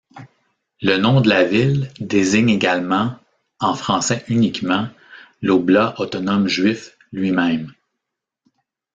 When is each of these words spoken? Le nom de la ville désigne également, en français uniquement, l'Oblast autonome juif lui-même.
Le 0.81 0.97
nom 0.97 1.21
de 1.21 1.29
la 1.29 1.43
ville 1.43 1.91
désigne 1.99 2.49
également, 2.49 3.19
en 3.59 3.75
français 3.75 4.25
uniquement, 4.29 4.87
l'Oblast 5.43 5.99
autonome 5.99 6.47
juif 6.47 6.97
lui-même. 7.11 7.71